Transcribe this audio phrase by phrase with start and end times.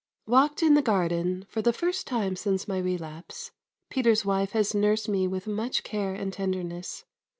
[0.25, 3.51] Walked in the garden for the first time since my relapse.
[3.91, 7.05] Peter's wife has nursed me with much care and tenderness.